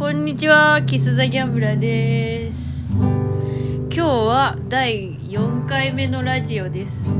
[0.00, 2.90] こんにちはキス・ザ・ギャンブラーです。
[2.90, 7.12] 今日は第4回目のラジオです、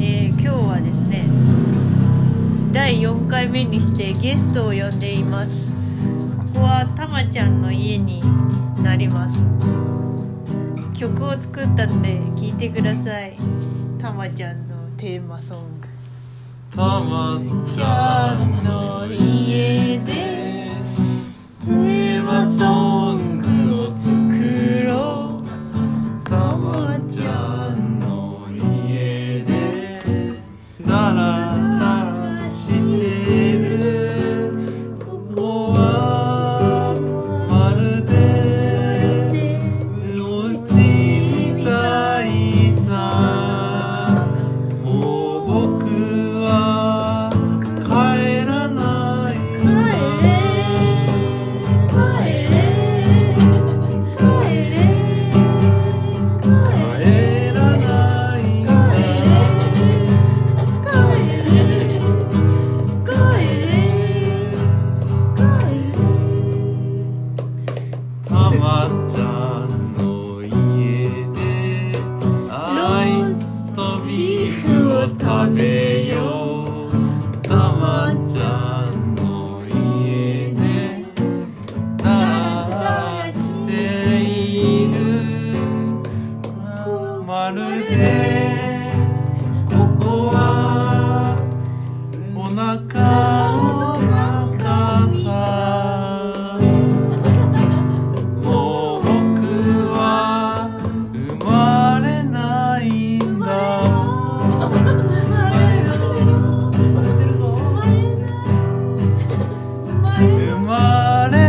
[0.00, 1.22] えー今日はですね
[2.72, 5.70] 第4回目にしてゲストを呼んでいます。
[5.70, 8.20] ここはたまちゃんの家に
[8.82, 9.44] なります。
[10.98, 13.38] 曲を作ったので聴いてください。
[14.00, 15.86] たまちゃんのテーマソング。
[16.74, 17.40] たま
[17.72, 20.17] ちゃんの家で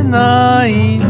[0.10, 1.08] ないんだ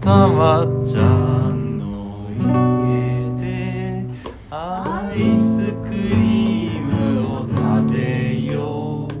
[0.00, 1.02] たまちゃ
[1.50, 4.04] んの家で
[4.50, 7.96] アイスクリームを食べ
[8.44, 9.12] よう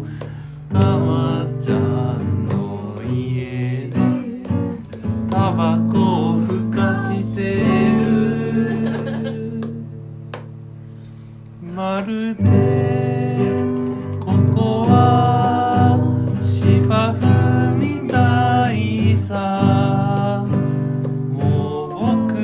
[0.72, 3.96] たまちゃんの家で
[5.28, 6.35] タバコを
[12.06, 13.36] で
[14.20, 15.98] ここは
[16.40, 20.46] 芝生みたいさ。
[21.32, 22.36] もう僕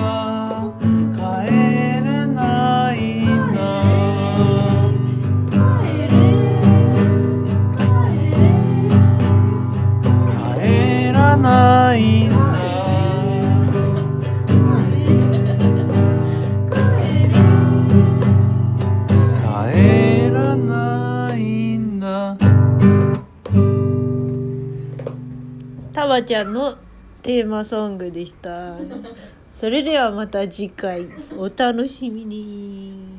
[0.00, 0.72] は
[1.12, 1.20] 帰
[1.52, 3.20] れない
[3.52, 3.60] な。
[10.56, 12.31] 帰らない
[26.12, 26.76] ばちゃんの
[27.22, 28.76] テーマソングでした。
[29.56, 31.06] それではまた次回。
[31.38, 33.11] お楽しみに。